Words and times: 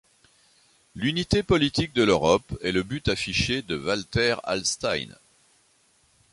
L'unité 0.95 1.43
politique 1.43 1.93
de 1.93 2.01
l'Europe 2.01 2.57
est 2.63 2.71
le 2.71 2.81
but 2.81 3.07
affiché 3.07 3.61
de 3.61 3.77
Walter 3.77 4.35
Hallstein. 4.45 5.13